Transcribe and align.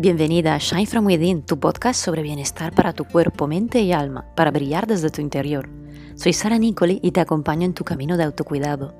Bienvenida 0.00 0.54
a 0.54 0.58
Shine 0.58 0.86
From 0.86 1.04
Within, 1.04 1.42
tu 1.42 1.60
podcast 1.60 2.02
sobre 2.02 2.22
bienestar 2.22 2.74
para 2.74 2.94
tu 2.94 3.04
cuerpo, 3.04 3.46
mente 3.46 3.82
y 3.82 3.92
alma, 3.92 4.24
para 4.34 4.50
brillar 4.50 4.86
desde 4.86 5.10
tu 5.10 5.20
interior. 5.20 5.68
Soy 6.14 6.32
Sara 6.32 6.56
Nicoli 6.56 7.00
y 7.02 7.10
te 7.10 7.20
acompaño 7.20 7.66
en 7.66 7.74
tu 7.74 7.84
camino 7.84 8.16
de 8.16 8.24
autocuidado. 8.24 8.94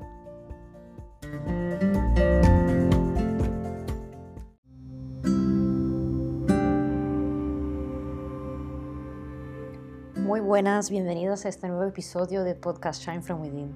Muy 10.17 10.41
buenas, 10.41 10.91
bienvenidos 10.91 11.47
a 11.47 11.49
este 11.49 11.67
nuevo 11.69 11.85
episodio 11.85 12.45
de 12.45 12.55
podcast 12.55 13.03
Shine 13.03 13.23
From 13.23 13.41
Within. 13.41 13.73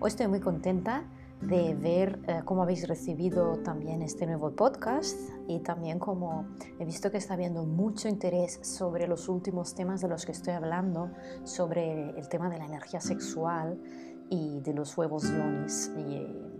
Hoy 0.00 0.08
estoy 0.08 0.26
muy 0.26 0.40
contenta 0.40 1.04
de 1.40 1.74
ver 1.74 2.20
eh, 2.26 2.40
cómo 2.44 2.62
habéis 2.62 2.88
recibido 2.88 3.58
también 3.58 4.02
este 4.02 4.26
nuevo 4.26 4.52
podcast 4.52 5.18
y 5.46 5.60
también 5.60 5.98
cómo 5.98 6.46
he 6.78 6.84
visto 6.84 7.10
que 7.10 7.18
está 7.18 7.34
habiendo 7.34 7.64
mucho 7.64 8.08
interés 8.08 8.58
sobre 8.62 9.06
los 9.06 9.28
últimos 9.28 9.74
temas 9.74 10.00
de 10.00 10.08
los 10.08 10.24
que 10.24 10.32
estoy 10.32 10.54
hablando, 10.54 11.10
sobre 11.44 12.10
el 12.18 12.28
tema 12.28 12.48
de 12.48 12.58
la 12.58 12.66
energía 12.66 13.00
sexual 13.00 13.78
y 14.30 14.60
de 14.60 14.72
los 14.72 14.96
huevos 14.96 15.24
ionis. 15.30 15.92
Y, 15.96 16.16
eh, 16.16 16.54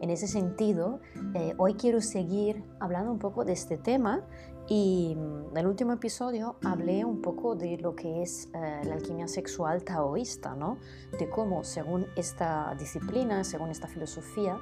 en 0.00 0.10
ese 0.10 0.26
sentido, 0.26 1.00
eh, 1.34 1.54
hoy 1.56 1.74
quiero 1.74 2.00
seguir 2.00 2.62
hablando 2.78 3.10
un 3.10 3.18
poco 3.18 3.44
de 3.44 3.52
este 3.52 3.78
tema 3.78 4.22
y 4.68 5.14
mm, 5.16 5.50
en 5.50 5.56
el 5.56 5.66
último 5.66 5.92
episodio 5.92 6.56
hablé 6.64 7.04
un 7.04 7.20
poco 7.20 7.54
de 7.54 7.76
lo 7.78 7.94
que 7.94 8.22
es 8.22 8.48
eh, 8.54 8.82
la 8.84 8.94
alquimia 8.94 9.28
sexual 9.28 9.84
taoísta, 9.84 10.54
¿no? 10.54 10.78
de 11.18 11.28
cómo 11.28 11.64
según 11.64 12.06
esta 12.16 12.74
disciplina, 12.78 13.44
según 13.44 13.70
esta 13.70 13.86
filosofía, 13.86 14.58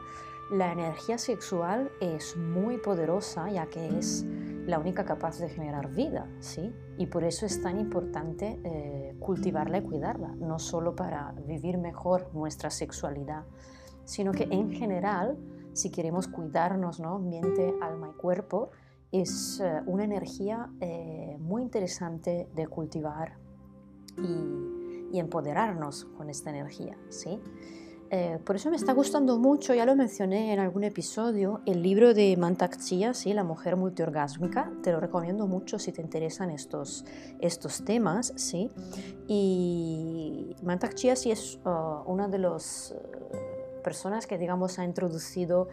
la 0.50 0.72
energía 0.72 1.18
sexual 1.18 1.90
es 2.00 2.36
muy 2.36 2.78
poderosa 2.78 3.50
ya 3.50 3.66
que 3.66 3.98
es 3.98 4.24
la 4.66 4.78
única 4.78 5.04
capaz 5.04 5.38
de 5.38 5.48
generar 5.48 5.90
vida, 5.92 6.28
¿sí? 6.40 6.72
Y 6.98 7.06
por 7.06 7.24
eso 7.24 7.46
es 7.46 7.60
tan 7.62 7.78
importante 7.78 8.60
eh, 8.62 9.16
cultivarla 9.18 9.78
y 9.78 9.82
cuidarla, 9.82 10.28
no 10.38 10.58
solo 10.58 10.94
para 10.94 11.32
vivir 11.46 11.78
mejor 11.78 12.30
nuestra 12.32 12.70
sexualidad, 12.70 13.44
sino 14.04 14.32
que 14.32 14.44
en 14.50 14.70
general, 14.70 15.36
si 15.72 15.90
queremos 15.90 16.28
cuidarnos, 16.28 17.00
¿no? 17.00 17.18
mente, 17.18 17.74
alma 17.80 18.10
y 18.14 18.20
cuerpo, 18.20 18.70
es 19.12 19.60
eh, 19.60 19.82
una 19.86 20.04
energía 20.04 20.70
eh, 20.80 21.36
muy 21.38 21.62
interesante 21.62 22.48
de 22.54 22.66
cultivar 22.66 23.36
y, 24.16 24.80
empoderarnos 25.14 26.06
con 26.16 26.30
esta 26.30 26.48
energía. 26.48 26.96
¿sí? 27.10 27.38
Eh, 28.10 28.38
por 28.46 28.56
eso 28.56 28.70
me 28.70 28.76
está 28.76 28.94
gustando 28.94 29.38
mucho, 29.38 29.74
ya 29.74 29.84
lo 29.84 29.94
mencioné 29.94 30.54
en 30.54 30.58
algún 30.58 30.84
episodio, 30.84 31.60
el 31.66 31.82
libro 31.82 32.14
de 32.14 32.34
Mantak 32.38 32.78
Chia, 32.78 33.12
¿sí? 33.12 33.34
La 33.34 33.44
mujer 33.44 33.76
multiorgásmica. 33.76 34.72
Te 34.82 34.90
lo 34.90 35.00
recomiendo 35.00 35.46
mucho 35.46 35.78
si 35.78 35.92
te 35.92 36.00
interesan 36.00 36.50
estos, 36.50 37.04
estos 37.40 37.84
temas. 37.84 38.32
¿sí? 38.36 38.70
Y 39.28 40.56
Mantak 40.62 40.94
Chia 40.94 41.14
sí 41.14 41.30
es 41.30 41.60
uh, 41.66 42.10
una 42.10 42.26
de 42.26 42.38
las 42.38 42.94
personas 43.84 44.26
que 44.26 44.38
digamos 44.38 44.78
ha 44.78 44.84
introducido 44.86 45.68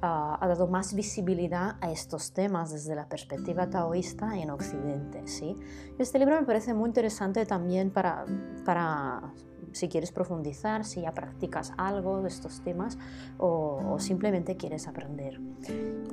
ha 0.00 0.46
dado 0.46 0.68
más 0.68 0.94
visibilidad 0.94 1.76
a 1.80 1.90
estos 1.90 2.32
temas 2.32 2.70
desde 2.70 2.94
la 2.94 3.08
perspectiva 3.08 3.68
taoísta 3.68 4.38
en 4.38 4.50
Occidente. 4.50 5.26
¿sí? 5.26 5.56
Este 5.98 6.18
libro 6.18 6.38
me 6.40 6.46
parece 6.46 6.74
muy 6.74 6.88
interesante 6.88 7.44
también 7.46 7.90
para, 7.90 8.24
para 8.64 9.32
si 9.72 9.88
quieres 9.88 10.12
profundizar, 10.12 10.84
si 10.84 11.02
ya 11.02 11.12
practicas 11.12 11.72
algo 11.76 12.22
de 12.22 12.28
estos 12.28 12.60
temas 12.62 12.98
o, 13.38 13.96
simplemente 13.98 14.56
quieres 14.56 14.86
aprender. 14.86 15.40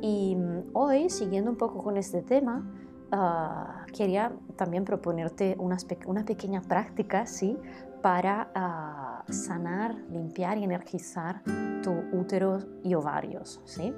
Y 0.01 0.35
mm, 0.35 0.69
hoy, 0.73 1.09
siguiendo 1.09 1.51
un 1.51 1.57
poco 1.57 1.83
con 1.83 1.97
este 1.97 2.21
tema, 2.21 2.65
ah, 3.11 3.85
quería 3.93 4.33
también 4.55 4.83
proponerte 4.83 5.55
una, 5.59 5.77
una 6.07 6.25
pequeña 6.25 6.61
práctica 6.61 7.25
¿sí? 7.25 7.57
Para 8.05 8.51
ah, 8.53 9.23
sanar, 9.29 9.95
limpiar 10.11 10.59
y 10.59 10.63
energizar 10.63 11.41
tu 11.81 11.91
útero 12.15 12.59
y 12.83 12.93
ovarios. 12.93 13.59
¿sí? 13.65 13.95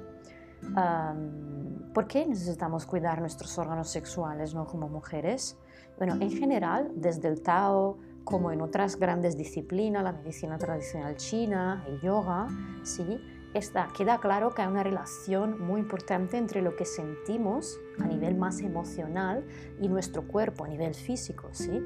¿Por 1.92 2.06
qué 2.06 2.24
necesitamos 2.24 2.86
cuidar 2.86 3.20
nuestros 3.20 3.58
órganos 3.58 3.90
sexuales 3.90 4.54
¿no? 4.54 4.64
como 4.64 4.88
mujeres? 4.88 5.58
Bueno, 5.98 6.16
en 6.22 6.30
general, 6.30 6.90
desde 6.94 7.28
el 7.28 7.42
Tao, 7.42 7.98
como 8.24 8.50
en 8.50 8.62
otras 8.62 8.96
grandes 8.98 9.36
disciplinas, 9.36 10.02
la 10.02 10.12
medicina 10.12 10.56
tradicional 10.56 11.16
china, 11.16 11.84
el 11.86 12.00
yoga, 12.00 12.46
¿sí? 12.84 13.20
Está, 13.52 13.88
queda 13.94 14.20
claro 14.20 14.54
que 14.54 14.62
hay 14.62 14.68
una 14.68 14.84
relación 14.84 15.60
muy 15.60 15.80
importante 15.80 16.38
entre 16.38 16.62
lo 16.62 16.76
que 16.76 16.86
sentimos 16.86 17.78
a 17.98 18.06
nivel 18.06 18.36
más 18.36 18.60
emocional 18.60 19.46
y 19.80 19.88
nuestro 19.88 20.26
cuerpo 20.26 20.64
a 20.64 20.68
nivel 20.68 20.94
físico. 20.94 21.48
¿sí? 21.52 21.82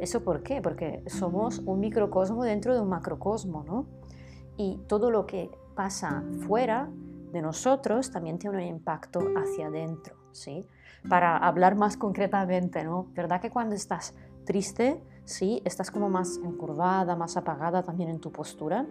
¿Eso 0.00 0.22
por 0.22 0.42
qué? 0.42 0.60
Porque 0.62 1.02
somos 1.06 1.60
un 1.64 1.80
microcosmo 1.80 2.44
dentro 2.44 2.74
de 2.74 2.80
un 2.80 2.88
macrocosmo, 2.88 3.64
¿no? 3.64 3.86
Y 4.56 4.78
todo 4.86 5.10
lo 5.10 5.26
que 5.26 5.50
pasa 5.74 6.24
fuera 6.46 6.88
de 7.32 7.42
nosotros 7.42 8.10
también 8.10 8.38
tiene 8.38 8.56
un 8.56 8.62
impacto 8.62 9.20
hacia 9.36 9.66
adentro, 9.66 10.16
¿sí? 10.32 10.66
Para 11.08 11.36
hablar 11.36 11.76
más 11.76 11.96
concretamente, 11.96 12.84
¿no? 12.84 13.08
¿Verdad 13.14 13.40
que 13.40 13.50
cuando 13.50 13.74
estás 13.74 14.14
triste, 14.44 15.02
sí, 15.24 15.60
estás 15.64 15.90
como 15.90 16.08
más 16.08 16.38
encurvada, 16.42 17.16
más 17.16 17.36
apagada 17.36 17.82
también 17.82 18.10
en 18.10 18.20
tu 18.20 18.32
postura? 18.32 18.86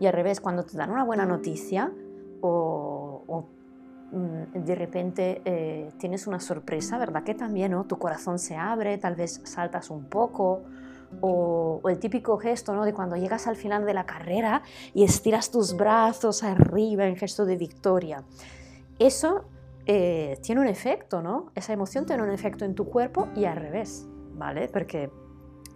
Y 0.00 0.06
al 0.06 0.12
revés, 0.12 0.40
cuando 0.40 0.64
te 0.64 0.76
dan 0.76 0.90
una 0.90 1.04
buena 1.04 1.24
noticia 1.24 1.92
o, 2.40 3.46
de 4.12 4.74
repente 4.74 5.42
eh, 5.44 5.90
tienes 5.98 6.26
una 6.26 6.38
sorpresa, 6.38 6.98
¿verdad? 6.98 7.24
Que 7.24 7.34
también 7.34 7.72
¿no? 7.72 7.84
tu 7.84 7.98
corazón 7.98 8.38
se 8.38 8.56
abre, 8.56 8.98
tal 8.98 9.16
vez 9.16 9.40
saltas 9.44 9.90
un 9.90 10.04
poco, 10.04 10.62
o, 11.20 11.80
el 11.88 11.98
típico 11.98 12.38
gesto 12.38 12.74
¿no? 12.74 12.84
de 12.84 12.92
cuando 12.92 13.16
llegas 13.16 13.46
al 13.46 13.56
final 13.56 13.84
de 13.84 13.94
la 13.94 14.06
carrera 14.06 14.62
y 14.94 15.04
estiras 15.04 15.50
tus 15.50 15.76
brazos 15.76 16.42
arriba 16.42 17.06
en 17.06 17.16
gesto 17.16 17.44
de 17.44 17.56
victoria. 17.56 18.24
Eso 18.98 19.44
eh, 19.86 20.38
tiene 20.42 20.60
un 20.60 20.68
efecto, 20.68 21.20
¿no? 21.20 21.50
Esa 21.54 21.72
emoción 21.72 22.06
tiene 22.06 22.22
un 22.22 22.30
efecto 22.30 22.64
en 22.64 22.74
tu 22.74 22.86
cuerpo 22.86 23.28
y 23.34 23.44
al 23.44 23.56
revés, 23.56 24.06
¿vale? 24.34 24.68
Porque 24.68 25.10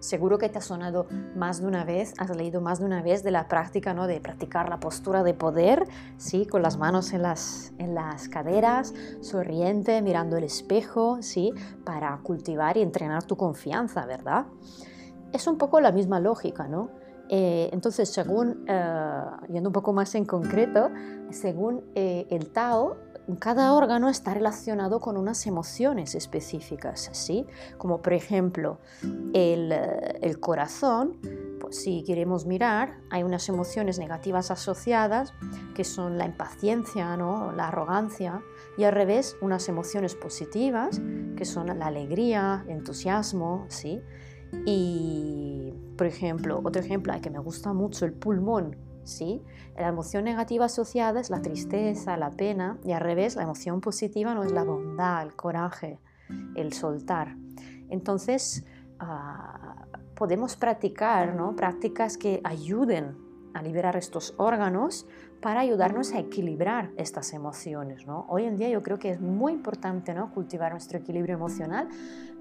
Seguro 0.01 0.39
que 0.39 0.49
te 0.49 0.59
ha 0.59 0.63
sonado 0.63 1.07
más 1.35 1.61
de 1.61 1.67
una 1.67 1.85
vez, 1.85 2.15
has 2.19 2.35
leído 2.37 2.61
más 2.61 2.79
de 2.79 2.85
una 2.85 3.03
vez 3.03 3.23
de 3.25 3.33
la 3.33 3.49
práctica, 3.49 3.95
¿no? 3.95 4.07
De 4.07 4.21
practicar 4.21 4.69
la 4.69 4.79
postura 4.79 5.23
de 5.23 5.35
poder, 5.35 5.89
¿sí? 6.17 6.47
Con 6.47 6.63
las 6.63 6.77
manos 6.77 7.13
en 7.13 7.23
las, 7.23 7.73
en 7.79 7.95
las 7.95 8.29
caderas, 8.29 8.95
sonriente, 9.21 10.01
mirando 10.03 10.37
el 10.37 10.45
espejo, 10.45 11.19
¿sí? 11.21 11.53
Para 11.85 12.17
cultivar 12.23 12.77
y 12.77 12.83
entrenar 12.83 13.25
tu 13.25 13.37
confianza, 13.37 14.07
¿verdad? 14.07 14.47
Es 15.33 15.47
un 15.47 15.59
poco 15.59 15.81
la 15.81 15.91
misma 15.91 16.21
lógica, 16.21 16.69
¿no? 16.69 16.91
Eh, 17.29 17.69
entonces, 17.73 18.09
según, 18.09 18.65
eh, 18.67 19.23
yendo 19.49 19.69
un 19.69 19.73
poco 19.73 19.93
más 19.93 20.15
en 20.15 20.25
concreto, 20.25 20.91
según 21.31 21.85
eh, 21.95 22.27
el 22.31 22.51
Tao, 22.51 22.97
cada 23.39 23.75
órgano 23.75 24.09
está 24.09 24.33
relacionado 24.33 25.01
con 25.01 25.19
unas 25.19 25.47
emociones 25.47 26.15
específicas, 26.15 27.11
¿sí? 27.13 27.47
Como 27.77 28.01
por 28.01 28.15
ejemplo 28.15 28.79
el, 29.35 29.71
el 30.23 30.41
corazón, 30.41 31.19
pues 31.61 31.77
si 31.77 32.03
queremos 32.05 32.47
mirar, 32.47 32.97
hay 33.11 33.25
unas 33.25 33.47
emociones 33.51 33.99
negativas 33.99 34.51
asociadas 34.51 35.35
que 35.75 35.85
son 35.85 36.17
la 36.17 36.25
impaciencia, 36.25 37.17
¿no? 37.19 37.53
la 37.53 37.69
arrogancia, 37.69 38.43
y 38.79 38.85
al 38.85 38.95
revés 38.95 39.37
unas 39.43 39.69
emociones 39.69 40.15
positivas 40.15 41.01
que 41.37 41.45
son 41.45 41.67
la 41.79 41.87
alegría, 41.87 42.65
el 42.67 42.79
entusiasmo, 42.79 43.67
¿sí? 43.69 44.01
Y 44.65 45.75
por 45.97 46.07
ejemplo, 46.07 46.61
otro 46.63 46.81
ejemplo 46.81 47.13
que 47.21 47.31
me 47.31 47.39
gusta 47.39 47.73
mucho, 47.73 48.05
el 48.05 48.13
pulmón, 48.13 48.77
¿sí? 49.05 49.43
La 49.77 49.89
emoción 49.89 50.25
negativa 50.25 50.67
asociada 50.67 51.21
es 51.21 51.31
la 51.31 51.43
tristeza, 51.43 52.17
la 52.17 52.31
pena, 52.31 52.79
y 52.85 52.93
al 52.93 53.01
revés, 53.01 53.37
la 53.37 53.43
emoción 53.43 53.81
positiva 53.81 54.35
no 54.35 54.45
es 54.45 54.53
la 54.53 54.65
bondad, 54.65 55.23
el 55.23 55.35
coraje, 55.35 55.99
el 56.55 56.73
soltar. 56.73 57.37
Entonces, 57.91 58.65
ah, 59.01 59.87
podemos 60.15 60.57
practicar 60.57 61.35
¿no? 61.35 61.55
prácticas 61.55 62.17
que 62.19 62.41
ayuden 62.45 63.17
a 63.55 63.63
liberar 63.63 63.97
estos 63.97 64.35
órganos 64.37 65.07
para 65.41 65.61
ayudarnos 65.61 66.13
a 66.13 66.19
equilibrar 66.19 66.91
estas 66.97 67.33
emociones. 67.33 68.07
¿no? 68.07 68.27
Hoy 68.29 68.45
en 68.45 68.57
día 68.57 68.69
yo 68.69 68.83
creo 68.83 68.99
que 68.99 69.11
es 69.11 69.21
muy 69.21 69.53
importante 69.53 70.13
¿no? 70.15 70.33
cultivar 70.33 70.73
nuestro 70.73 70.99
equilibrio 70.99 71.37
emocional, 71.37 71.89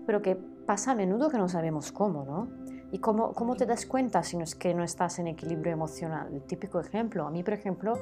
pero 0.06 0.21
que 0.21 0.38
pasa 0.68 0.92
a 0.92 0.96
menudo 0.96 1.31
que 1.31 1.40
no 1.40 1.50
sabemos 1.50 1.92
cómo. 1.92 2.24
¿no? 2.24 2.50
¿Y 2.92 3.00
cómo, 3.00 3.34
cómo 3.34 3.56
te 3.56 3.66
das 3.66 3.88
cuenta 3.88 4.22
si 4.22 4.38
no 4.38 4.44
es 4.44 4.54
que 4.54 4.75
no 4.75 4.84
estás 4.84 5.18
en 5.18 5.28
equilibrio 5.28 5.74
emocional? 5.74 6.31
El 6.31 6.44
típico 6.44 6.80
ejemplo, 6.80 7.25
a 7.25 7.31
mí 7.31 7.42
por 7.42 7.56
ejemplo, 7.56 7.98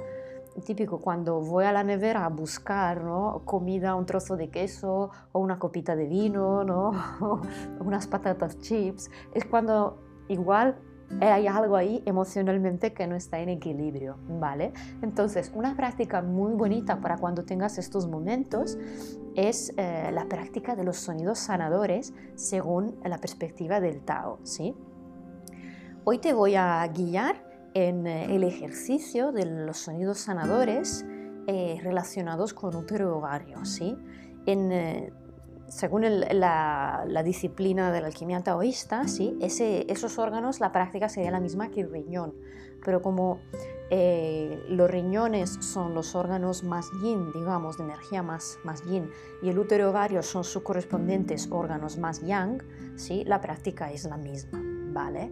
típico 0.64 1.00
cuando 1.00 1.42
voy 1.42 1.66
a 1.66 1.72
la 1.72 1.84
nevera 1.84 2.26
a 2.26 2.30
buscar 2.30 3.04
¿no? 3.04 3.42
comida, 3.46 3.96
un 3.96 4.06
trozo 4.06 4.38
de 4.38 4.50
queso 4.50 5.12
o 5.32 5.40
una 5.40 5.60
copita 5.60 5.96
de 5.96 6.06
vino, 6.08 6.64
¿no? 6.64 6.92
unas 7.80 8.08
patatas 8.08 8.60
chips, 8.60 9.10
es 9.34 9.46
cuando 9.46 10.02
igual 10.28 10.78
hay 11.22 11.48
algo 11.48 11.76
ahí 11.76 12.02
emocionalmente 12.06 12.94
que 12.94 13.08
no 13.08 13.16
está 13.16 13.40
en 13.40 13.50
equilibrio, 13.50 14.18
¿vale? 14.28 14.74
Entonces, 15.02 15.52
una 15.54 15.76
práctica 15.76 16.22
muy 16.22 16.54
bonita 16.54 17.00
para 17.00 17.18
cuando 17.18 17.46
tengas 17.46 17.78
estos 17.78 18.08
momentos 18.08 18.78
es 19.36 19.74
eh, 19.78 20.10
la 20.12 20.26
práctica 20.28 20.76
de 20.76 20.84
los 20.84 20.98
sonidos 20.98 21.40
sanadores 21.40 22.14
según 22.36 22.98
la 23.04 23.18
perspectiva 23.18 23.80
del 23.80 24.02
Tao, 24.02 24.40
¿sí? 24.44 24.76
Hoy 26.04 26.20
te 26.20 26.34
voy 26.34 26.56
a 26.56 26.86
guiar 26.88 27.44
en 27.74 28.08
eh, 28.08 28.36
el 28.36 28.44
ejercicio 28.44 29.32
de 29.32 29.46
los 29.46 29.78
sonidos 29.78 30.20
sanadores 30.20 31.06
eh, 31.48 31.80
relacionados 31.84 32.54
con 32.54 32.76
útero 32.76 33.18
ovario, 33.18 33.64
¿sí? 33.66 33.98
Según 35.68 36.04
la, 36.20 37.22
disciplina 37.24 37.92
de 37.92 38.02
la 38.02 38.08
alquimia 38.08 38.42
taoísta, 38.42 39.08
¿sí? 39.08 39.38
esos 39.42 40.18
órganos, 40.18 40.60
la 40.60 40.72
práctica 40.72 41.10
sería 41.10 41.32
la 41.32 41.40
misma 41.40 41.70
que 41.72 41.82
el 41.82 41.92
riñón, 41.92 42.34
pero 42.84 43.02
como 43.02 43.40
eh, 43.90 44.64
los 44.70 44.90
riñones 44.90 45.58
son 45.62 45.94
los 45.94 46.16
órganos 46.16 46.64
más 46.64 46.90
yin, 47.02 47.32
digamos, 47.34 47.78
de 47.78 47.84
energía 47.84 48.22
más, 48.24 48.60
más 48.64 48.84
yin, 48.84 49.10
y 49.42 49.50
el 49.50 49.60
útero 49.60 49.90
ovario 49.90 50.22
son 50.24 50.44
sus 50.44 50.64
correspondientes 50.64 51.50
órganos 51.52 51.98
más 51.98 52.22
yang, 52.22 52.64
¿sí? 52.96 53.24
la 53.26 53.42
práctica 53.42 53.92
es 53.92 54.06
la 54.06 54.18
misma, 54.18 54.62
¿vale? 54.94 55.32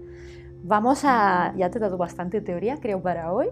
Vamos 0.65 1.03
a, 1.03 1.53
ya 1.57 1.69
te 1.69 1.77
he 1.77 1.81
dado 1.81 1.97
bastante 1.97 2.39
teoría 2.39 2.79
creo 2.79 3.01
para 3.01 3.33
hoy, 3.33 3.47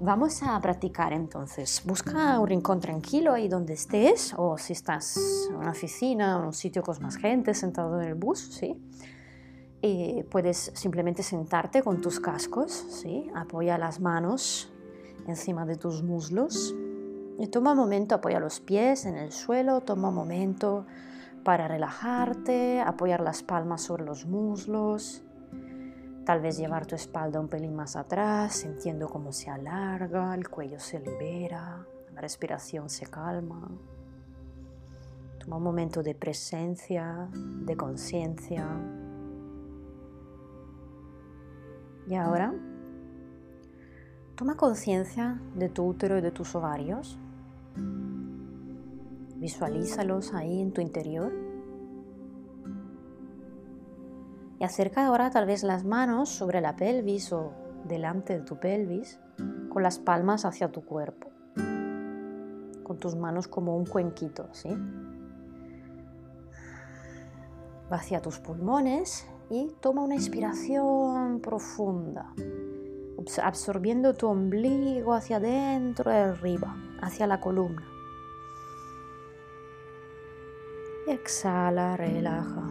vamos 0.00 0.42
a 0.42 0.60
practicar 0.60 1.12
entonces. 1.12 1.80
Busca 1.84 2.40
un 2.40 2.48
rincón 2.48 2.80
tranquilo 2.80 3.32
ahí 3.34 3.46
donde 3.46 3.74
estés 3.74 4.34
o 4.36 4.58
si 4.58 4.72
estás 4.72 5.16
en 5.48 5.54
una 5.54 5.70
oficina 5.70 6.36
o 6.36 6.40
en 6.40 6.46
un 6.46 6.52
sitio 6.52 6.82
con 6.82 7.00
más 7.00 7.18
gente 7.18 7.54
sentado 7.54 8.02
en 8.02 8.08
el 8.08 8.14
bus, 8.16 8.40
¿sí? 8.40 8.82
Y 9.80 10.24
puedes 10.24 10.72
simplemente 10.74 11.22
sentarte 11.22 11.84
con 11.84 12.00
tus 12.00 12.18
cascos, 12.18 12.72
¿sí? 12.72 13.30
Apoya 13.36 13.78
las 13.78 14.00
manos 14.00 14.68
encima 15.28 15.66
de 15.66 15.76
tus 15.76 16.02
muslos 16.02 16.74
y 17.38 17.46
toma 17.46 17.72
un 17.72 17.78
momento, 17.78 18.16
apoya 18.16 18.40
los 18.40 18.58
pies 18.58 19.06
en 19.06 19.14
el 19.14 19.30
suelo, 19.30 19.82
toma 19.82 20.08
un 20.08 20.16
momento 20.16 20.84
para 21.44 21.68
relajarte, 21.68 22.80
apoyar 22.80 23.20
las 23.20 23.44
palmas 23.44 23.82
sobre 23.82 24.04
los 24.04 24.26
muslos 24.26 25.22
Tal 26.26 26.40
vez 26.40 26.58
llevar 26.58 26.86
tu 26.86 26.96
espalda 26.96 27.38
un 27.38 27.46
pelín 27.46 27.76
más 27.76 27.94
atrás, 27.94 28.56
sintiendo 28.56 29.08
cómo 29.08 29.30
se 29.30 29.48
alarga, 29.48 30.34
el 30.34 30.48
cuello 30.48 30.80
se 30.80 30.98
libera, 30.98 31.86
la 32.12 32.20
respiración 32.20 32.90
se 32.90 33.06
calma. 33.06 33.70
Toma 35.38 35.58
un 35.58 35.62
momento 35.62 36.02
de 36.02 36.16
presencia, 36.16 37.28
de 37.32 37.76
conciencia. 37.76 38.66
Y 42.08 42.16
ahora, 42.16 42.52
toma 44.34 44.56
conciencia 44.56 45.40
de 45.54 45.68
tu 45.68 45.86
útero 45.86 46.18
y 46.18 46.22
de 46.22 46.32
tus 46.32 46.56
ovarios. 46.56 47.16
Visualízalos 49.36 50.34
ahí 50.34 50.60
en 50.60 50.72
tu 50.72 50.80
interior 50.80 51.45
y 54.58 54.64
acerca 54.64 55.06
ahora 55.06 55.30
tal 55.30 55.46
vez 55.46 55.62
las 55.62 55.84
manos 55.84 56.28
sobre 56.28 56.60
la 56.60 56.76
pelvis 56.76 57.32
o 57.32 57.52
delante 57.84 58.38
de 58.38 58.44
tu 58.44 58.58
pelvis 58.58 59.20
con 59.68 59.82
las 59.82 59.98
palmas 59.98 60.44
hacia 60.44 60.72
tu 60.72 60.84
cuerpo, 60.84 61.30
con 62.82 62.98
tus 62.98 63.16
manos 63.16 63.48
como 63.48 63.76
un 63.76 63.86
cuenquito, 63.86 64.48
¿sí? 64.52 64.70
Vacía 67.90 68.20
tus 68.20 68.38
pulmones 68.38 69.28
y 69.50 69.72
toma 69.80 70.02
una 70.02 70.14
inspiración 70.14 71.40
profunda, 71.40 72.32
absorbiendo 73.42 74.14
tu 74.14 74.26
ombligo 74.26 75.14
hacia 75.14 75.36
adentro 75.36 76.10
y 76.10 76.14
arriba, 76.14 76.76
hacia 77.00 77.26
la 77.26 77.40
columna. 77.40 77.86
exhala, 81.06 81.96
relaja. 81.96 82.68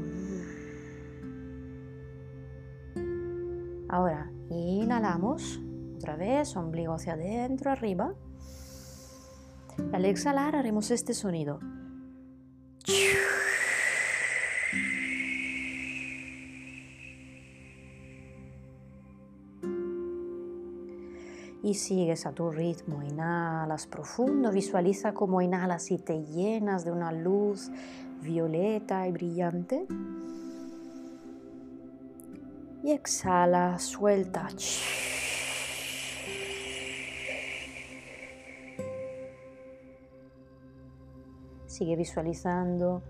Ahora, 3.88 4.32
inhalamos 4.50 5.62
otra 5.96 6.16
vez, 6.16 6.56
ombligo 6.56 6.94
hacia 6.94 7.14
adentro, 7.14 7.72
arriba. 7.72 8.14
al 9.94 10.06
exhalar 10.06 10.56
haremos 10.56 10.90
este 10.92 11.14
sonido. 11.14 11.60
Y 21.62 21.74
sigues 21.74 22.28
a 22.28 22.32
tu 22.32 22.52
ritmo, 22.52 23.02
inhalas 23.02 23.88
profundo, 23.88 24.52
visualiza 24.52 25.14
cómo 25.14 25.42
inhalas 25.42 25.90
y 25.90 25.98
te 25.98 26.24
llenas 26.24 26.86
de 26.86 26.92
una 26.92 27.12
luz 27.12 27.72
violeta 28.22 29.08
y 29.08 29.12
brillante 29.12 29.88
y 32.86 32.92
exhala, 32.92 33.80
suelta. 33.80 34.48
Sigue 41.66 41.96
visualizando 41.96 43.02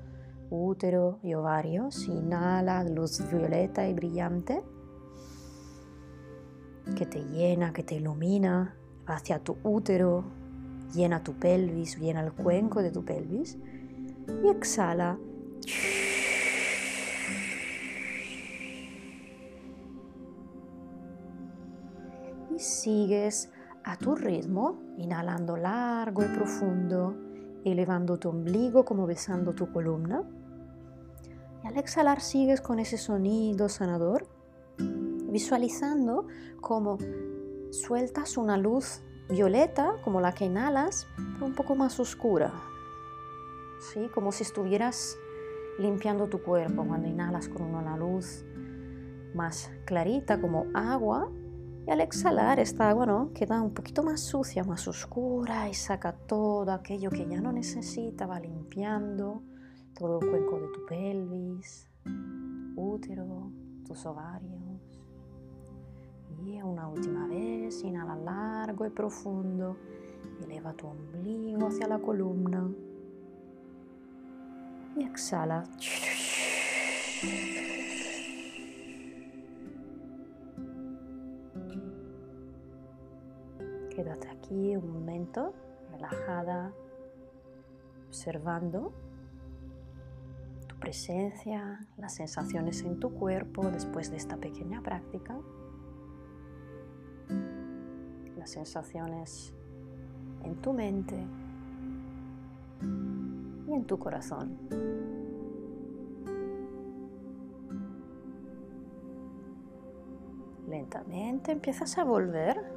útero 0.50 1.20
y 1.24 1.34
ovarios. 1.34 2.08
Inhala 2.08 2.86
luz 2.86 3.22
violeta 3.30 3.86
y 3.86 3.94
brillante 3.94 4.64
que 6.96 7.06
te 7.06 7.20
llena, 7.26 7.74
que 7.74 7.84
te 7.84 7.96
ilumina 7.96 8.78
hacia 9.06 9.40
tu 9.40 9.58
útero, 9.62 10.24
llena 10.94 11.22
tu 11.22 11.34
pelvis, 11.34 12.00
llena 12.00 12.22
el 12.22 12.32
cuenco 12.32 12.82
de 12.82 12.92
tu 12.92 13.04
pelvis. 13.04 13.58
Y 14.42 14.48
exhala. 14.48 15.18
Sigues 22.86 23.50
a 23.84 23.98
tu 23.98 24.14
ritmo, 24.14 24.80
inhalando 24.98 25.58
largo 25.58 26.24
y 26.24 26.28
profundo, 26.28 27.16
elevando 27.64 28.18
tu 28.18 28.30
ombligo 28.30 28.86
como 28.86 29.08
besando 29.08 29.56
tu 29.56 29.72
columna. 29.72 30.22
Y 31.64 31.68
al 31.68 31.78
exhalar 31.78 32.22
sigues 32.22 32.62
con 32.62 32.78
ese 32.78 33.00
sonido 33.00 33.70
sanador, 33.70 34.28
visualizando 34.78 36.28
como 36.62 37.00
sueltas 37.72 38.38
una 38.38 38.56
luz 38.56 39.02
violeta, 39.30 39.96
como 40.04 40.22
la 40.22 40.34
que 40.34 40.46
inhalas, 40.46 41.08
pero 41.34 41.48
un 41.48 41.56
poco 41.56 41.74
más 41.76 42.00
oscura. 42.00 42.54
¿Sí? 43.80 44.12
Como 44.14 44.32
si 44.32 44.44
estuvieras 44.44 45.18
limpiando 45.80 46.28
tu 46.28 46.44
cuerpo 46.44 46.86
cuando 46.86 47.08
inhalas 47.08 47.50
con 47.50 47.64
una 47.64 47.98
luz 47.98 48.46
más 49.34 49.72
clarita 49.86 50.40
como 50.40 50.68
agua 50.76 51.32
y 51.86 51.92
al 51.92 52.02
exhalar 52.02 52.60
esta 52.60 52.90
agua 52.90 53.30
queda 53.34 53.62
un 53.62 53.74
poquito 53.74 54.02
más 54.02 54.22
sucia, 54.22 54.64
más 54.64 54.88
oscura 54.88 55.70
y 55.70 55.74
saca 55.74 56.14
todo 56.14 56.72
aquello 56.72 57.12
que 57.12 57.28
ya 57.28 57.40
no 57.40 57.52
necesita, 57.52 58.26
va 58.26 58.40
limpiando 58.40 59.44
todo 59.94 60.20
el 60.20 60.30
cuenco 60.30 60.60
de 60.60 60.68
tu 60.70 60.86
pelvis, 60.88 61.88
útero, 62.76 63.52
tus 63.86 64.06
ovarios. 64.06 65.00
Y 66.44 66.62
una 66.62 66.88
última 66.88 67.28
vez, 67.28 67.84
inhala 67.84 68.16
largo 68.16 68.86
y 68.86 68.90
profundo, 68.90 69.78
eleva 70.44 70.74
tu 70.74 70.88
ombligo 70.88 71.68
hacia 71.68 71.88
la 71.88 72.00
columna 72.00 72.70
y 74.98 75.04
exhala. 75.04 75.64
Aquí 84.46 84.76
un 84.76 84.94
momento, 84.94 85.54
relajada, 85.92 86.72
observando 88.08 88.94
tu 90.68 90.76
presencia, 90.78 91.80
las 91.98 92.14
sensaciones 92.14 92.84
en 92.84 93.00
tu 93.00 93.12
cuerpo 93.12 93.64
después 93.72 94.12
de 94.12 94.18
esta 94.18 94.38
pequeña 94.38 94.82
práctica, 94.82 95.36
las 98.38 98.52
sensaciones 98.52 99.54
en 100.44 100.56
tu 100.58 100.74
mente 100.74 101.26
y 103.68 103.74
en 103.74 103.86
tu 103.86 103.98
corazón. 103.98 104.60
Lentamente 110.68 111.52
empiezas 111.52 111.98
a 111.98 112.04
volver 112.04 112.75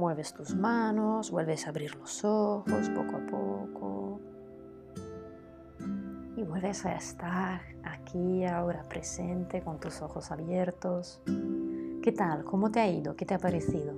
Mueves 0.00 0.32
tus 0.32 0.54
manos, 0.54 1.30
vuelves 1.30 1.66
a 1.66 1.68
abrir 1.68 1.94
los 1.96 2.24
ojos 2.24 2.88
poco 2.88 3.16
a 3.16 3.26
poco. 3.26 4.20
Y 6.38 6.42
vuelves 6.42 6.86
a 6.86 6.94
estar 6.94 7.60
aquí 7.84 8.46
ahora 8.46 8.82
presente 8.88 9.60
con 9.60 9.78
tus 9.78 10.00
ojos 10.00 10.30
abiertos, 10.30 11.20
¿Qué 12.02 12.12
tal? 12.12 12.44
¿Cómo 12.44 12.70
te 12.70 12.80
ha 12.80 12.88
ido? 12.88 13.14
¿Qué 13.14 13.26
te 13.26 13.34
ha 13.34 13.38
parecido? 13.38 13.92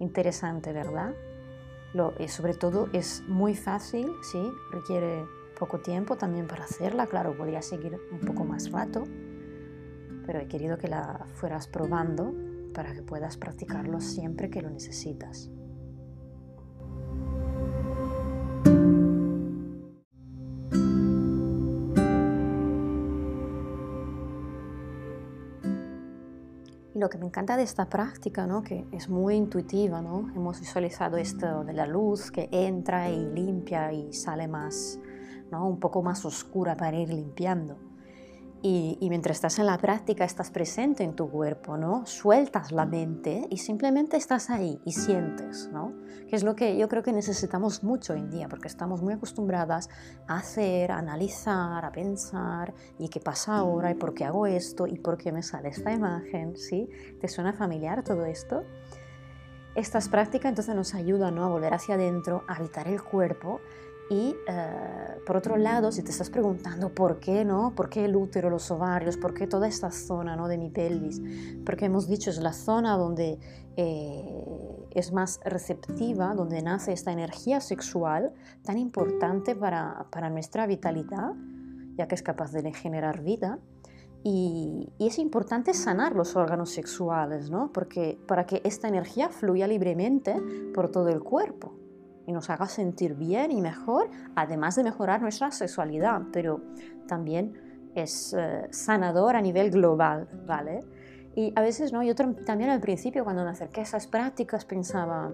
Interesante, 0.00 0.72
¿verdad? 0.72 1.14
Lo, 1.94 2.12
y 2.18 2.26
sobre 2.26 2.54
todo 2.54 2.88
es 2.92 3.22
muy 3.28 3.54
fácil, 3.54 4.10
¿sí? 4.32 4.50
Requiere 4.72 5.24
poco 5.56 5.78
tiempo 5.78 6.16
también 6.16 6.48
para 6.48 6.64
hacerla. 6.64 7.06
Claro, 7.06 7.36
podría 7.36 7.62
seguir 7.62 7.96
un 8.10 8.18
poco 8.26 8.44
más 8.44 8.72
rato, 8.72 9.04
pero 10.26 10.40
he 10.40 10.48
querido 10.48 10.78
que 10.78 10.88
la 10.88 11.26
fueras 11.34 11.68
probando 11.68 12.34
para 12.76 12.92
que 12.92 13.00
puedas 13.00 13.38
practicarlo 13.38 14.02
siempre 14.02 14.50
que 14.50 14.60
lo 14.60 14.68
necesitas. 14.68 15.50
Lo 26.94 27.08
que 27.08 27.16
me 27.16 27.24
encanta 27.24 27.56
de 27.56 27.62
esta 27.62 27.88
práctica, 27.88 28.46
¿no? 28.46 28.62
que 28.62 28.86
es 28.92 29.08
muy 29.08 29.36
intuitiva, 29.36 30.02
¿no? 30.02 30.30
hemos 30.34 30.60
visualizado 30.60 31.16
esto 31.16 31.64
de 31.64 31.72
la 31.72 31.86
luz 31.86 32.30
que 32.30 32.50
entra 32.52 33.08
y 33.08 33.24
limpia 33.24 33.90
y 33.94 34.12
sale 34.12 34.48
más, 34.48 35.00
¿no? 35.50 35.66
un 35.66 35.80
poco 35.80 36.02
más 36.02 36.26
oscura 36.26 36.76
para 36.76 36.98
ir 36.98 37.08
limpiando. 37.08 37.95
Y, 38.62 38.98
mientras 39.08 39.36
estás 39.36 39.58
en 39.58 39.66
la 39.66 39.78
práctica 39.78 40.24
estás 40.24 40.50
presente 40.50 41.04
en 41.04 41.14
tu 41.14 41.30
cuerpo, 41.30 41.76
¿no? 41.76 42.04
Sueltas 42.06 42.72
la 42.72 42.84
mente 42.84 43.46
y 43.50 43.58
simplemente 43.58 44.16
estás 44.16 44.50
ahí 44.50 44.80
y 44.84 44.92
sientes, 44.92 45.68
¿no? 45.72 45.92
Que 46.28 46.34
es 46.34 46.42
lo 46.42 46.56
que 46.56 46.76
yo 46.76 46.88
creo 46.88 47.02
que 47.02 47.12
necesitamos 47.12 47.84
mucho 47.84 48.14
hoy 48.14 48.20
en 48.20 48.30
día, 48.30 48.48
porque 48.48 48.66
estamos 48.66 49.02
muy 49.02 49.14
acostumbradas 49.14 49.88
a 50.26 50.38
hacer, 50.38 50.90
a 50.90 50.98
analizar, 50.98 51.84
a 51.84 51.92
pensar, 51.92 52.74
y 52.98 53.08
qué 53.08 53.20
pasa 53.20 53.56
ahora, 53.56 53.92
y 53.92 53.94
por 53.94 54.14
qué 54.14 54.24
hago 54.24 54.46
esto, 54.46 54.86
y 54.86 54.98
por 54.98 55.16
qué 55.16 55.30
me 55.30 55.42
sale 55.42 55.68
esta 55.68 55.92
imagen, 55.92 56.56
¿sí? 56.56 56.88
¿Te 57.20 57.28
suena 57.28 57.52
familiar 57.52 58.02
todo 58.02 58.24
esto? 58.24 58.64
Estas 59.76 60.08
prácticas 60.08 60.48
entonces 60.48 60.74
nos 60.74 60.94
ayudan 60.94 61.34
¿no? 61.34 61.44
a 61.44 61.48
volver 61.48 61.74
hacia 61.74 61.96
adentro, 61.96 62.44
a 62.48 62.54
habitar 62.54 62.88
el 62.88 63.02
cuerpo 63.02 63.60
y 64.08 64.36
eh, 64.46 65.20
por 65.26 65.36
otro 65.36 65.56
lado, 65.56 65.90
si 65.90 66.02
te 66.02 66.12
estás 66.12 66.30
preguntando 66.30 66.94
por 66.94 67.18
qué, 67.18 67.44
¿no? 67.44 67.74
¿Por 67.74 67.88
qué 67.88 68.04
el 68.04 68.14
útero, 68.14 68.50
los 68.50 68.70
ovarios? 68.70 69.16
¿Por 69.16 69.34
qué 69.34 69.48
toda 69.48 69.66
esta 69.66 69.90
zona 69.90 70.36
¿no? 70.36 70.46
de 70.46 70.58
mi 70.58 70.70
pelvis? 70.70 71.20
Porque 71.64 71.86
hemos 71.86 72.06
dicho 72.06 72.30
es 72.30 72.38
la 72.38 72.52
zona 72.52 72.96
donde 72.96 73.40
eh, 73.76 74.86
es 74.92 75.12
más 75.12 75.40
receptiva, 75.44 76.34
donde 76.34 76.62
nace 76.62 76.92
esta 76.92 77.10
energía 77.10 77.60
sexual 77.60 78.32
tan 78.62 78.78
importante 78.78 79.56
para, 79.56 80.06
para 80.10 80.30
nuestra 80.30 80.68
vitalidad, 80.68 81.32
ya 81.96 82.06
que 82.06 82.14
es 82.14 82.22
capaz 82.22 82.52
de 82.52 82.72
generar 82.72 83.22
vida. 83.22 83.58
Y, 84.22 84.92
y, 84.98 85.06
es 85.06 85.18
importante 85.18 85.72
sanar 85.72 86.16
los 86.16 86.34
órganos 86.34 86.70
sexuales, 86.70 87.48
¿no? 87.48 87.70
Porque 87.72 88.18
para 88.26 88.44
que 88.44 88.60
esta 88.64 88.88
energía 88.88 89.28
fluya 89.28 89.68
libremente 89.68 90.34
por 90.74 90.90
todo 90.90 91.08
el 91.10 91.22
cuerpo 91.22 91.74
y 92.26 92.32
nos 92.32 92.50
haga 92.50 92.66
sentir 92.66 93.14
bien 93.14 93.52
y 93.52 93.60
mejor, 93.60 94.10
además 94.34 94.76
de 94.76 94.84
mejorar 94.84 95.22
nuestra 95.22 95.50
sexualidad, 95.50 96.22
pero 96.32 96.60
también 97.06 97.90
es 97.94 98.34
eh, 98.36 98.66
sanador 98.70 99.36
a 99.36 99.40
nivel 99.40 99.70
global, 99.70 100.28
¿vale? 100.46 100.80
Y 101.34 101.52
a 101.54 101.60
veces, 101.60 101.92
¿no? 101.92 102.02
Yo 102.02 102.14
también 102.14 102.70
al 102.70 102.80
principio 102.80 103.24
cuando 103.24 103.44
me 103.44 103.50
acerqué 103.50 103.80
a 103.80 103.82
esas 103.84 104.06
prácticas 104.06 104.64
pensaba, 104.64 105.32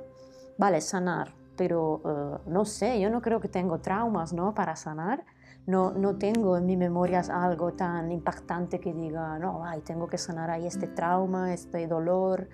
vale, 0.58 0.80
sanar, 0.80 1.34
pero 1.56 2.02
eh, 2.04 2.38
no 2.46 2.64
sé, 2.64 3.00
yo 3.00 3.08
no 3.08 3.22
creo 3.22 3.40
que 3.40 3.48
tengo 3.48 3.78
traumas, 3.78 4.32
¿no? 4.32 4.54
Para 4.54 4.76
sanar. 4.76 5.24
No, 5.64 5.92
no 5.92 6.16
tengo 6.16 6.56
en 6.56 6.66
mi 6.66 6.76
memoria 6.76 7.20
algo 7.20 7.72
tan 7.74 8.10
impactante 8.10 8.80
que 8.80 8.92
diga, 8.92 9.38
no, 9.38 9.64
ay, 9.64 9.80
tengo 9.82 10.08
que 10.08 10.18
sanar 10.18 10.50
ahí 10.50 10.66
este 10.66 10.88
trauma, 10.88 11.54
este 11.54 11.86
dolor. 11.86 12.48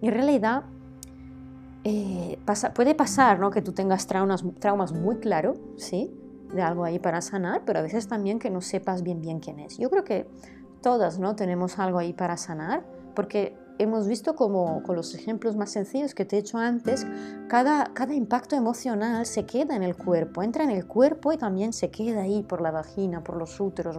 Y 0.00 0.08
en 0.08 0.14
realidad 0.14 0.64
eh, 1.84 2.38
puede 2.74 2.94
pasar 2.94 3.38
¿no? 3.38 3.50
que 3.50 3.62
tú 3.62 3.72
tengas 3.72 4.06
traumas, 4.06 4.44
traumas 4.58 4.92
muy 4.92 5.16
claros, 5.16 5.58
¿sí? 5.76 6.10
De 6.54 6.62
algo 6.62 6.84
ahí 6.84 6.98
para 6.98 7.20
sanar, 7.20 7.62
pero 7.64 7.78
a 7.78 7.82
veces 7.82 8.08
también 8.08 8.38
que 8.38 8.50
no 8.50 8.60
sepas 8.60 9.02
bien 9.02 9.20
bien 9.20 9.40
quién 9.40 9.58
es. 9.58 9.78
Yo 9.78 9.90
creo 9.90 10.04
que 10.04 10.26
todas 10.82 11.18
¿no? 11.18 11.34
tenemos 11.34 11.78
algo 11.78 11.98
ahí 11.98 12.12
para 12.12 12.36
sanar, 12.36 12.84
porque 13.14 13.56
hemos 13.78 14.06
visto 14.06 14.36
como 14.36 14.82
con 14.82 14.96
los 14.96 15.14
ejemplos 15.14 15.56
más 15.56 15.70
sencillos 15.70 16.14
que 16.14 16.24
te 16.24 16.36
he 16.36 16.38
hecho 16.40 16.58
antes, 16.58 17.06
cada, 17.48 17.92
cada 17.94 18.14
impacto 18.14 18.54
emocional 18.54 19.26
se 19.26 19.44
queda 19.44 19.74
en 19.74 19.82
el 19.82 19.96
cuerpo, 19.96 20.42
entra 20.42 20.64
en 20.64 20.70
el 20.70 20.86
cuerpo 20.86 21.32
y 21.32 21.38
también 21.38 21.72
se 21.72 21.90
queda 21.90 22.22
ahí 22.22 22.42
por 22.42 22.60
la 22.60 22.70
vagina, 22.70 23.24
por 23.24 23.36
los 23.36 23.58
úteros, 23.58 23.98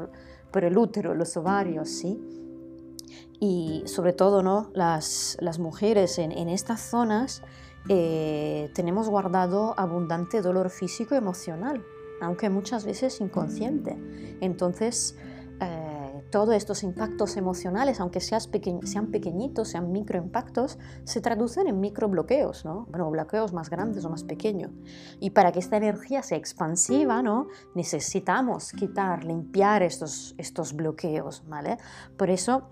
por 0.51 0.63
el 0.63 0.77
útero, 0.77 1.15
los 1.15 1.35
ovarios, 1.35 1.89
¿sí? 1.89 2.21
Y 3.39 3.83
sobre 3.85 4.13
todo, 4.13 4.41
¿no? 4.41 4.69
Las, 4.73 5.37
las 5.41 5.59
mujeres 5.59 6.17
en, 6.17 6.31
en 6.31 6.47
estas 6.47 6.81
zonas 6.81 7.41
eh, 7.89 8.71
tenemos 8.73 9.09
guardado 9.09 9.73
abundante 9.77 10.41
dolor 10.41 10.69
físico 10.69 11.15
y 11.15 11.17
emocional, 11.17 11.83
aunque 12.21 12.49
muchas 12.49 12.85
veces 12.85 13.19
inconsciente. 13.19 13.97
Entonces, 14.39 15.17
eh, 15.59 16.23
todos 16.31 16.55
estos 16.55 16.81
impactos 16.83 17.35
emocionales, 17.35 17.99
aunque 17.99 18.21
sean, 18.21 18.41
sean 18.83 19.07
pequeñitos, 19.07 19.67
sean 19.67 19.91
microimpactos, 19.91 20.79
se 21.03 21.19
traducen 21.19 21.67
en 21.67 21.79
microbloqueos, 21.81 22.63
¿no? 22.63 22.87
Bueno, 22.89 23.11
bloqueos 23.11 23.53
más 23.53 23.69
grandes 23.69 24.05
o 24.05 24.09
más 24.09 24.23
pequeños. 24.23 24.71
Y 25.19 25.31
para 25.31 25.51
que 25.51 25.59
esta 25.59 25.77
energía 25.77 26.23
sea 26.23 26.37
expansiva, 26.37 27.21
¿no? 27.21 27.47
Necesitamos 27.75 28.71
quitar, 28.71 29.25
limpiar 29.25 29.83
estos, 29.83 30.33
estos 30.37 30.73
bloqueos, 30.73 31.43
¿vale? 31.47 31.77
Por 32.17 32.29
eso 32.29 32.69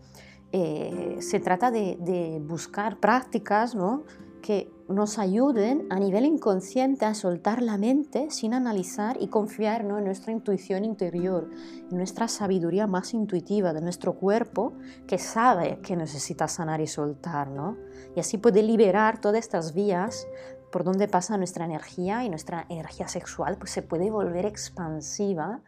eh, 0.53 1.17
se 1.19 1.39
trata 1.39 1.69
de, 1.69 1.97
de 1.99 2.41
buscar 2.43 2.99
prácticas, 2.99 3.75
¿no? 3.75 4.05
que 4.41 4.71
nos 4.91 5.19
ayuden 5.19 5.87
a 5.89 5.99
nivel 5.99 6.25
inconsciente 6.25 7.05
a 7.05 7.13
soltar 7.13 7.61
la 7.61 7.77
mente 7.77 8.29
sin 8.31 8.53
analizar 8.53 9.17
y 9.19 9.27
confiar 9.27 9.81
en 9.81 10.03
nuestra 10.03 10.31
intuición 10.31 10.85
interior, 10.85 11.49
en 11.89 11.97
nuestra 11.97 12.27
sabiduría 12.27 12.87
más 12.87 13.13
intuitiva 13.13 13.73
de 13.73 13.81
nuestro 13.81 14.13
cuerpo 14.13 14.73
que 15.07 15.17
sabe 15.17 15.79
que 15.81 15.95
necesita 15.95 16.47
sanar 16.47 16.81
y 16.81 16.87
soltar, 16.87 17.49
¿no? 17.49 17.77
Y 18.15 18.19
así 18.19 18.37
puede 18.37 18.63
liberar 18.63 19.19
todas 19.19 19.39
estas 19.39 19.73
vías 19.73 20.27
por 20.71 20.83
donde 20.83 21.07
pasa 21.07 21.37
nuestra 21.37 21.65
energía 21.65 22.23
y 22.23 22.29
nuestra 22.29 22.65
energía 22.69 23.07
sexual 23.07 23.57
pues 23.57 23.71
se 23.71 23.81
puede 23.81 24.09
volver 24.09 24.45
expansiva 24.45 25.61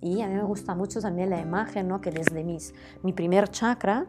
y 0.00 0.22
a 0.22 0.28
mí 0.28 0.34
me 0.34 0.44
gusta 0.44 0.74
mucho 0.74 1.00
también 1.00 1.30
la 1.30 1.40
imagen, 1.40 1.88
¿no? 1.88 2.00
Que 2.00 2.10
desde 2.10 2.42
mis, 2.42 2.74
mi 3.02 3.12
primer 3.12 3.48
chakra 3.48 4.06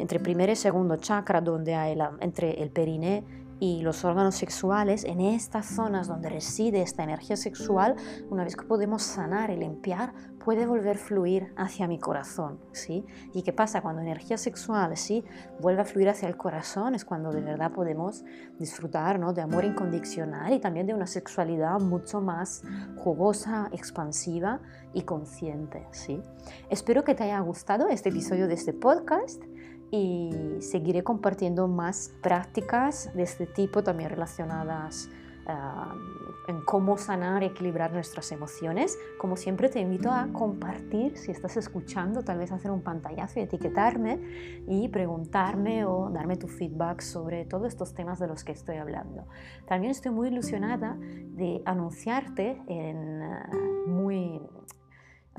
entre 0.00 0.20
primer 0.20 0.50
y 0.50 0.56
segundo 0.56 0.96
chakra, 0.96 1.40
donde 1.40 1.74
hay 1.74 1.96
entre 2.20 2.62
el 2.62 2.70
periné 2.70 3.24
y 3.60 3.82
los 3.82 4.04
órganos 4.04 4.34
sexuales, 4.34 5.04
en 5.04 5.20
estas 5.20 5.66
zonas 5.66 6.08
donde 6.08 6.28
reside 6.28 6.82
esta 6.82 7.02
energía 7.02 7.36
sexual, 7.36 7.96
una 8.30 8.44
vez 8.44 8.56
que 8.56 8.64
podemos 8.64 9.02
sanar 9.02 9.50
y 9.50 9.56
limpiar, 9.56 10.12
puede 10.44 10.66
volver 10.66 10.96
a 10.96 11.00
fluir 11.00 11.52
hacia 11.56 11.88
mi 11.88 11.98
corazón, 11.98 12.58
¿sí? 12.72 13.06
¿Y 13.32 13.42
qué 13.42 13.52
pasa 13.54 13.80
cuando 13.80 14.02
energía 14.02 14.36
sexual, 14.36 14.94
sí, 14.96 15.24
vuelve 15.60 15.80
a 15.82 15.84
fluir 15.86 16.10
hacia 16.10 16.28
el 16.28 16.36
corazón? 16.36 16.94
Es 16.94 17.04
cuando 17.04 17.32
de 17.32 17.40
verdad 17.40 17.72
podemos 17.72 18.24
disfrutar, 18.58 19.18
¿no? 19.18 19.32
De 19.32 19.40
amor 19.40 19.64
incondicional 19.64 20.52
y 20.52 20.60
también 20.60 20.86
de 20.86 20.92
una 20.92 21.06
sexualidad 21.06 21.80
mucho 21.80 22.20
más 22.20 22.62
jugosa, 22.96 23.70
expansiva 23.72 24.60
y 24.92 25.02
consciente, 25.02 25.86
¿sí? 25.92 26.20
Espero 26.68 27.04
que 27.04 27.14
te 27.14 27.24
haya 27.24 27.40
gustado 27.40 27.88
este 27.88 28.10
episodio 28.10 28.46
de 28.46 28.54
este 28.54 28.74
podcast 28.74 29.42
y 29.94 30.60
seguiré 30.60 31.04
compartiendo 31.04 31.68
más 31.68 32.12
prácticas 32.20 33.14
de 33.14 33.22
este 33.22 33.46
tipo 33.46 33.84
también 33.84 34.10
relacionadas 34.10 35.08
en 36.48 36.60
cómo 36.62 36.96
sanar 36.96 37.42
y 37.42 37.46
equilibrar 37.46 37.92
nuestras 37.92 38.32
emociones. 38.32 38.98
Como 39.18 39.36
siempre 39.36 39.68
te 39.68 39.78
invito 39.78 40.10
a 40.10 40.28
compartir, 40.32 41.16
si 41.16 41.30
estás 41.30 41.56
escuchando, 41.56 42.22
tal 42.22 42.38
vez 42.38 42.50
hacer 42.50 42.70
un 42.70 42.80
pantallazo 42.80 43.40
y 43.40 43.42
etiquetarme 43.42 44.62
y 44.66 44.88
preguntarme 44.88 45.84
o 45.84 46.10
darme 46.10 46.36
tu 46.36 46.48
feedback 46.48 47.02
sobre 47.02 47.44
todos 47.44 47.68
estos 47.68 47.94
temas 47.94 48.18
de 48.18 48.26
los 48.26 48.42
que 48.42 48.52
estoy 48.52 48.76
hablando. 48.76 49.26
También 49.66 49.90
estoy 49.90 50.12
muy 50.12 50.28
ilusionada 50.28 50.96
de 50.98 51.62
anunciarte 51.66 52.62
en 52.66 53.22
uh, 53.22 53.90
muy 53.90 54.40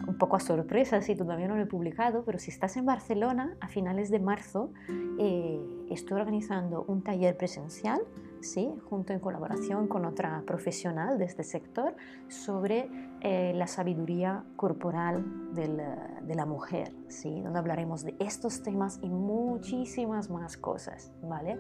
un 0.07 0.17
poco 0.17 0.35
a 0.35 0.39
sorpresa, 0.39 1.01
si 1.01 1.15
todavía 1.15 1.47
no 1.47 1.55
lo 1.55 1.63
he 1.63 1.67
publicado, 1.67 2.23
pero 2.25 2.37
si 2.37 2.51
estás 2.51 2.75
en 2.77 2.85
Barcelona 2.85 3.55
a 3.61 3.67
finales 3.67 4.09
de 4.09 4.19
marzo, 4.19 4.71
eh, 5.19 5.59
estoy 5.89 6.19
organizando 6.19 6.83
un 6.87 7.01
taller 7.01 7.37
presencial, 7.37 8.01
¿sí? 8.41 8.69
junto 8.89 9.13
en 9.13 9.19
colaboración 9.19 9.87
con 9.87 10.05
otra 10.05 10.43
profesional 10.45 11.17
de 11.17 11.25
este 11.25 11.43
sector, 11.43 11.95
sobre 12.27 12.89
eh, 13.21 13.53
la 13.55 13.67
sabiduría 13.67 14.43
corporal 14.55 15.53
de 15.53 16.35
la 16.35 16.45
mujer, 16.45 16.93
¿sí? 17.07 17.41
donde 17.41 17.59
hablaremos 17.59 18.03
de 18.03 18.15
estos 18.19 18.63
temas 18.63 18.99
y 19.01 19.09
muchísimas 19.09 20.29
más 20.29 20.57
cosas. 20.57 21.11
¿vale? 21.23 21.57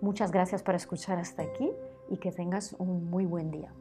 Muchas 0.00 0.32
gracias 0.32 0.62
por 0.62 0.74
escuchar 0.74 1.18
hasta 1.18 1.42
aquí 1.42 1.70
y 2.08 2.16
que 2.16 2.32
tengas 2.32 2.74
un 2.78 3.08
muy 3.08 3.24
buen 3.24 3.50
día. 3.50 3.72